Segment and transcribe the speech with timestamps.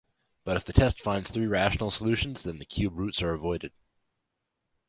[0.43, 3.71] But if the test finds three rational solutions, then the cube roots are avoided.